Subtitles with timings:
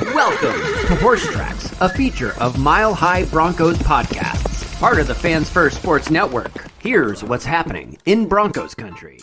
[0.00, 5.50] Welcome to Horse Tracks, a feature of Mile High Broncos podcasts, part of the Fans
[5.50, 6.52] First Sports Network.
[6.78, 9.18] Here's what's happening in Broncos country.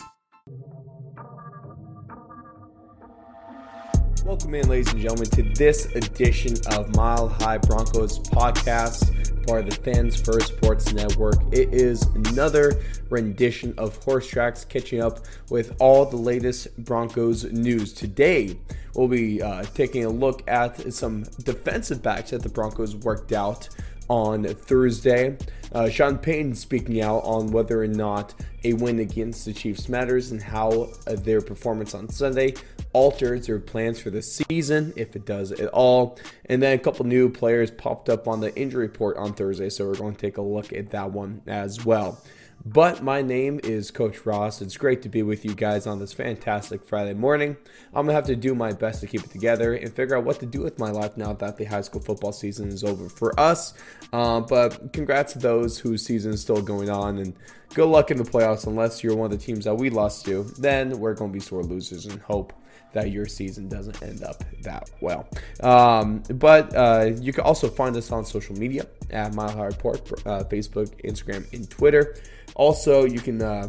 [4.24, 9.70] Welcome in, ladies and gentlemen, to this edition of Mile High Broncos podcast, part of
[9.70, 11.34] the Fans First Sports Network.
[11.52, 12.72] It is another
[13.10, 17.92] rendition of Horse Tracks, catching up with all the latest Broncos news.
[17.92, 18.58] Today,
[18.94, 23.68] we'll be uh, taking a look at some defensive backs that the Broncos worked out
[24.08, 25.36] on Thursday.
[25.72, 30.30] Uh, Sean Payton speaking out on whether or not a win against the Chiefs matters
[30.30, 32.54] and how uh, their performance on Sunday
[32.92, 36.18] alters their plans for the season, if it does at all.
[36.46, 39.86] And then a couple new players popped up on the injury report on Thursday, so
[39.86, 42.22] we're going to take a look at that one as well.
[42.66, 44.62] But my name is Coach Ross.
[44.62, 47.58] It's great to be with you guys on this fantastic Friday morning.
[47.88, 50.24] I'm going to have to do my best to keep it together and figure out
[50.24, 53.10] what to do with my life now that the high school football season is over
[53.10, 53.74] for us.
[54.14, 57.34] Uh, but congrats to those whose season is still going on and
[57.74, 60.44] good luck in the playoffs unless you're one of the teams that we lost to.
[60.58, 62.54] Then we're going to be sore losers and hope
[62.94, 65.28] that your season doesn't end up that well.
[65.60, 70.00] Um, but uh, you can also find us on social media at Mile High Report,
[70.24, 72.16] uh, Facebook, Instagram, and Twitter.
[72.54, 73.68] Also, you can uh,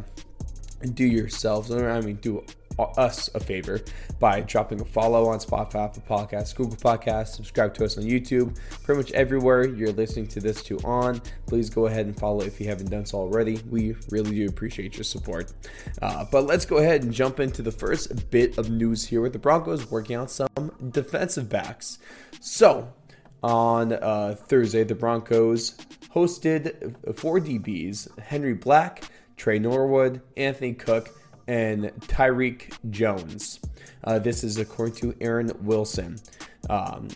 [0.93, 2.43] do yourselves, I mean, do
[2.77, 3.81] us a favor
[4.19, 8.57] by dropping a follow on Spotify, Apple Podcasts, Google Podcasts, subscribe to us on YouTube,
[8.83, 11.21] pretty much everywhere you're listening to this to on.
[11.47, 13.59] Please go ahead and follow if you haven't done so already.
[13.69, 15.53] We really do appreciate your support.
[16.01, 19.33] Uh, but let's go ahead and jump into the first bit of news here with
[19.33, 21.99] the Broncos working on some defensive backs.
[22.41, 22.91] So,
[23.43, 25.75] on uh, Thursday, the Broncos
[26.15, 29.03] hosted four DBs Henry Black,
[29.35, 31.09] Tre Norwood, Anthony Cook,
[31.47, 33.59] and Tyreek Jones.
[34.03, 36.17] Uh, this is according to Aaron Wilson.
[36.67, 37.09] Um,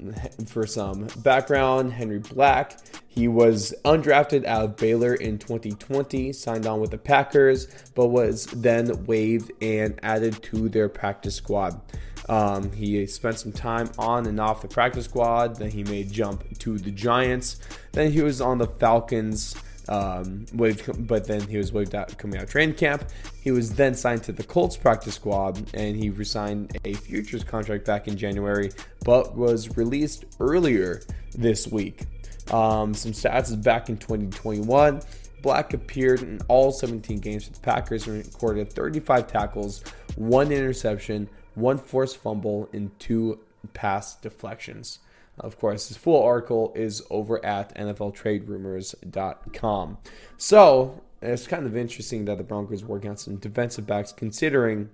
[0.46, 2.78] for some background, Henry Black,
[3.08, 8.46] he was undrafted out of Baylor in 2020, signed on with the Packers, but was
[8.48, 11.82] then waived and added to their practice squad.
[12.30, 15.56] Um, he spent some time on and off the practice squad.
[15.56, 17.58] Then he made jump to the Giants.
[17.92, 19.56] Then he was on the Falcons.
[19.90, 23.06] Um, but then he was waived out coming out of training camp.
[23.42, 27.86] He was then signed to the Colts practice squad, and he resigned a futures contract
[27.86, 28.70] back in January,
[29.04, 31.02] but was released earlier
[31.36, 32.06] this week.
[32.52, 35.02] Um, some stats is back in 2021.
[35.42, 39.84] Black appeared in all 17 games for the Packers and recorded 35 tackles,
[40.16, 41.28] one interception,
[41.60, 43.40] one forced fumble, and two
[43.74, 45.00] pass deflections.
[45.40, 49.98] Of course, this full article is over at NFLTradeRumors.com.
[50.38, 54.90] So it's kind of interesting that the Broncos working on some defensive backs, considering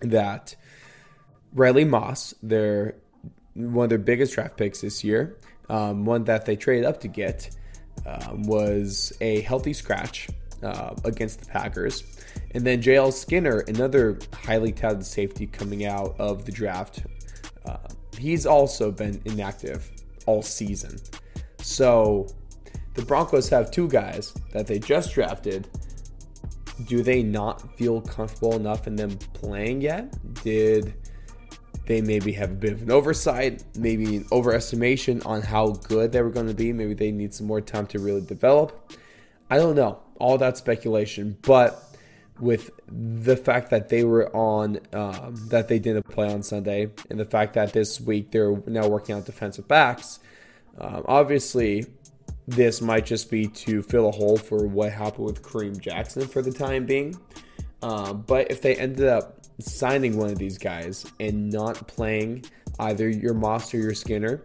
[0.00, 0.56] that
[1.52, 2.96] Riley Moss, their
[3.54, 5.36] one of their biggest draft picks this year,
[5.68, 7.50] um, one that they traded up to get,
[8.06, 10.28] um, was a healthy scratch
[10.62, 12.04] uh, against the Packers.
[12.52, 17.04] And then JL Skinner, another highly touted safety coming out of the draft.
[17.64, 17.76] Uh,
[18.18, 19.90] he's also been inactive
[20.26, 20.98] all season.
[21.58, 22.26] So
[22.94, 25.68] the Broncos have two guys that they just drafted.
[26.86, 30.14] Do they not feel comfortable enough in them playing yet?
[30.42, 30.94] Did
[31.86, 36.22] they maybe have a bit of an oversight, maybe an overestimation on how good they
[36.22, 36.72] were going to be?
[36.72, 38.92] Maybe they need some more time to really develop.
[39.50, 40.00] I don't know.
[40.20, 41.82] All that speculation, but
[42.38, 47.18] with the fact that they were on um, that they didn't play on Sunday, and
[47.18, 50.20] the fact that this week they're now working on defensive backs.
[50.78, 51.84] Um, obviously,
[52.46, 56.42] this might just be to fill a hole for what happened with Kareem Jackson for
[56.42, 57.18] the time being.
[57.82, 62.44] Um, but if they ended up signing one of these guys and not playing
[62.78, 64.42] either your Moss or your Skinner,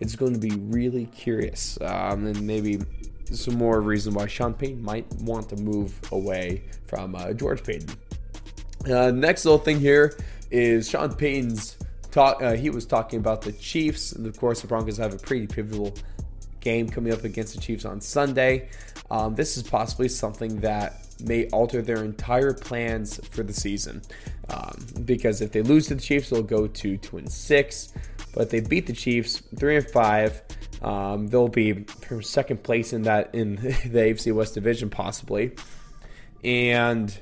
[0.00, 2.80] it's going to be really curious um, and maybe
[3.32, 7.88] some more reason why Sean Payton might want to move away from uh, George Paton.
[8.90, 10.16] Uh, next little thing here
[10.50, 11.76] is Sean Payton's
[12.10, 12.40] talk.
[12.42, 15.46] Uh, he was talking about the Chiefs, and of course, the Broncos have a pretty
[15.46, 15.94] pivotal
[16.60, 18.68] game coming up against the Chiefs on Sunday.
[19.10, 24.02] Um, this is possibly something that may alter their entire plans for the season.
[24.48, 27.92] Um, because if they lose to the Chiefs, they'll go to two and six.
[28.32, 30.42] But they beat the Chiefs, three and five,
[30.82, 31.84] um, they'll be
[32.20, 35.52] second place in that in the AFC West Division possibly,
[36.44, 37.18] and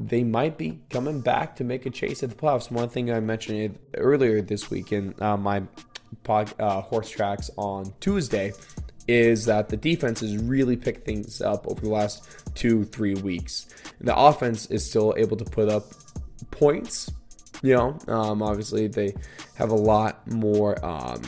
[0.00, 2.70] they might be coming back to make a chase at the playoffs.
[2.70, 5.62] One thing I mentioned earlier this week in uh, my
[6.24, 8.52] pod, uh, horse tracks on Tuesday
[9.08, 13.66] is that the defense has really picked things up over the last two, three weeks.
[14.00, 15.92] The offense is still able to put up
[16.50, 17.10] points.
[17.62, 19.14] You know, um, obviously they
[19.54, 21.22] have a lot more um,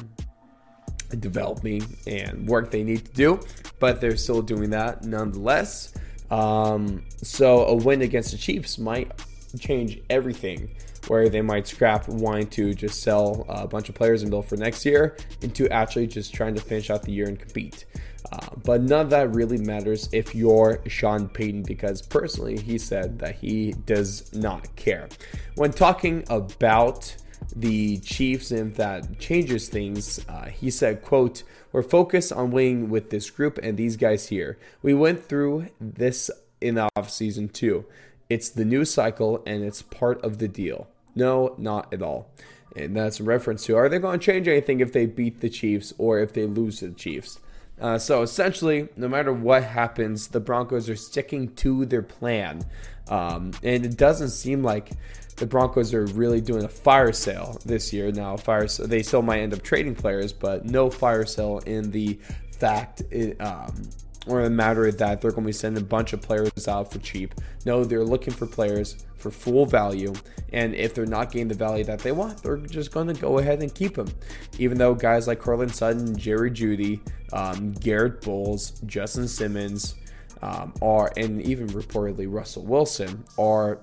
[1.17, 3.41] developing and work they need to do,
[3.79, 5.95] but they're still doing that nonetheless.
[6.31, 9.13] Um, so a win against the Chiefs might
[9.59, 10.71] change everything
[11.09, 14.57] where they might scrap wanting to just sell a bunch of players and build for
[14.57, 17.85] next year into actually just trying to finish out the year and compete.
[18.33, 23.19] Uh, but none of that really matters if you're Sean Payton because personally he said
[23.19, 25.09] that he does not care.
[25.57, 27.15] When talking about
[27.57, 31.43] the Chiefs and if that changes things, uh, he said, quote,
[31.73, 34.59] we're focused on winning with this group and these guys here.
[34.83, 36.31] We went through this
[36.61, 37.85] in the off season too.
[38.29, 40.89] It's the new cycle and it's part of the deal.
[41.15, 42.31] No, not at all.
[42.77, 45.51] And that's a reference to are they going to change anything if they beat the
[45.51, 47.39] Chiefs or if they lose to the Chiefs?
[47.81, 52.63] Uh, so essentially, no matter what happens, the Broncos are sticking to their plan.
[53.09, 54.93] Um, and it doesn't seem like
[55.37, 58.13] the Broncos are really doing a fire sale this year.
[58.13, 62.19] Now, fire they still might end up trading players, but no fire sale in the
[62.53, 63.89] fact it, um,
[64.27, 66.93] or the matter of that they're going to be sending a bunch of players out
[66.93, 67.35] for cheap.
[67.65, 70.13] No, they're looking for players for full value,
[70.53, 73.39] and if they're not getting the value that they want, they're just going to go
[73.39, 74.09] ahead and keep them.
[74.59, 77.01] Even though guys like Courtland Sutton, Jerry Jeudy,
[77.33, 79.95] um, Garett Bolles, Justin Simmons
[80.43, 83.81] um, are, and even reportedly Russell Wilson are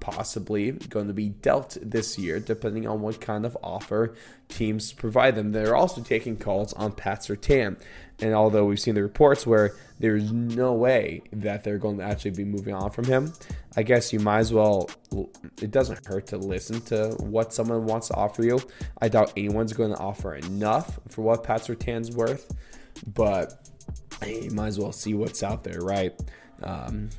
[0.00, 4.14] possibly going to be dealt this year, depending on what kind of offer
[4.48, 5.52] teams provide them.
[5.52, 7.78] They're also taking calls on Pat Surtain.
[8.20, 12.30] And although we've seen the reports where there's no way that they're going to actually
[12.32, 13.32] be moving on from him,
[13.76, 14.88] I guess you might as well,
[15.60, 18.60] it doesn't hurt to listen to what someone wants to offer you.
[19.00, 22.54] I doubt anyone's going to offer enough for what Pat Surtain's worth,
[23.14, 23.68] but
[24.24, 26.14] you might as well see what's out there, right?
[26.62, 27.10] Um,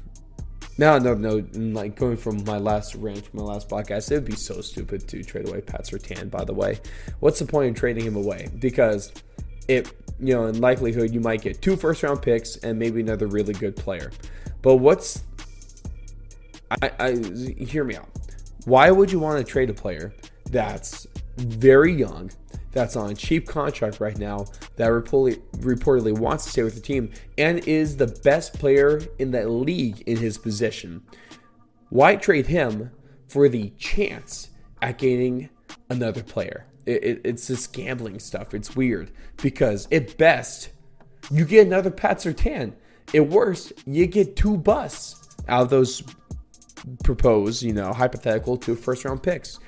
[0.77, 1.45] no, no, no.
[1.53, 5.07] Like going from my last rant from my last podcast, it would be so stupid
[5.07, 6.29] to trade away Pat Surtain.
[6.29, 6.79] By the way,
[7.19, 8.49] what's the point in trading him away?
[8.59, 9.13] Because
[9.67, 13.27] it, you know, in likelihood, you might get two first round picks and maybe another
[13.27, 14.11] really good player.
[14.61, 15.23] But what's,
[16.81, 17.15] I, I
[17.63, 18.09] hear me out.
[18.65, 20.13] Why would you want to trade a player
[20.49, 21.07] that's
[21.37, 22.31] very young,
[22.75, 24.45] that's on cheap contract right now
[24.75, 29.31] that reportedly, reportedly wants to stay with the team and is the best player in
[29.31, 31.01] the league in his position.
[31.89, 32.91] Why trade him
[33.29, 34.49] for the chance
[34.81, 35.49] at gaining
[35.89, 36.67] another player?
[36.85, 38.53] It, it, it's this gambling stuff.
[38.53, 39.11] It's weird
[39.41, 40.69] because at best,
[41.31, 42.73] you get another Pat Surtain.
[43.13, 46.03] At worst, you get two busts out of those
[47.03, 49.59] proposed, you know, hypothetical two first round picks.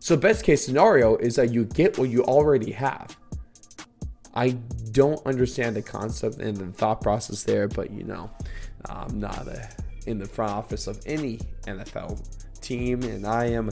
[0.00, 3.16] So, best case scenario is that you get what you already have.
[4.34, 4.50] I
[4.92, 8.30] don't understand the concept and the thought process there, but you know,
[8.88, 9.68] I'm not a,
[10.06, 12.24] in the front office of any NFL
[12.60, 13.70] team, and I am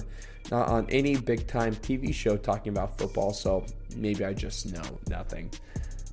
[0.50, 3.64] not on any big time TV show talking about football, so
[3.96, 5.50] maybe I just know nothing.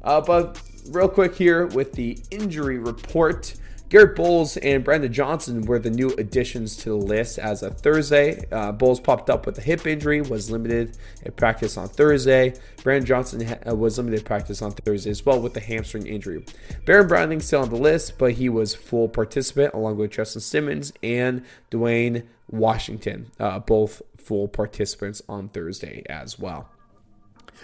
[0.04, 3.56] Uh, but real quick here with the injury report.
[3.94, 8.44] Garett Bolles and Brandon Johnson were the new additions to the list as of Thursday.
[8.52, 12.56] Uh, Bolles popped up with a hip injury, was limited at practice on Thursday.
[12.82, 16.44] Brandon Johnson ha- uh, was limited practice on Thursday as well with a hamstring injury.
[16.86, 20.92] Baron Browning still on the list, but he was full participant along with Justin Simmons
[21.04, 26.68] and Dwayne Washington, uh, both full participants on Thursday as well.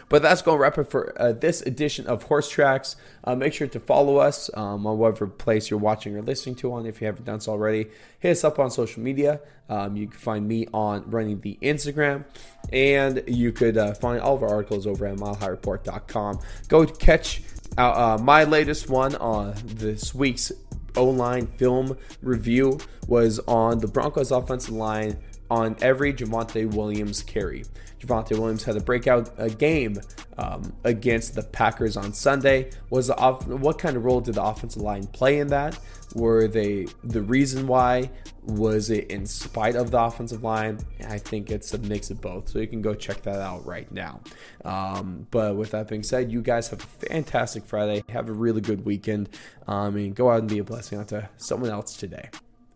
[0.08, 2.96] But that's going to wrap it for uh, this edition of Horse Tracks.
[3.24, 6.74] Uh, make sure to follow us um, on whatever place you're watching or listening to
[6.74, 6.86] on.
[6.86, 7.88] If you haven't done so already,
[8.20, 9.40] hit us up on social media.
[9.70, 12.26] Um, you can find me on running the Instagram,
[12.74, 16.40] and you could uh, find all of our articles over at milehighreport.com.
[16.68, 17.44] Go catch
[17.78, 20.52] uh, my latest one on this week's
[20.96, 25.18] O line film review was on the Broncos offensive line
[25.50, 27.64] on every Javonte Williams carry.
[28.00, 30.00] Javonte Williams had a breakout uh, game
[30.38, 32.72] um, against the Packers on Sunday.
[32.90, 35.78] Was the off- what kind of role did the offensive line play in that?
[36.16, 38.10] Were they the reason why?
[38.44, 40.80] Was it in spite of the offensive line?
[41.08, 42.50] I think it's a mix of both.
[42.50, 44.22] So you can go check that out right now.
[44.66, 48.04] Um, but with that being said, you guys have a fantastic Friday.
[48.10, 49.30] Have a really good weekend.
[49.68, 52.30] Um, and go out and be a blessing onto someone else today.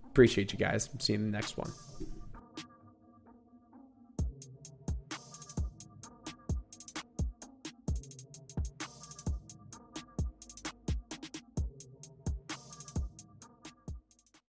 [0.06, 0.89] Appreciate you guys.
[1.00, 1.72] See you in the next one.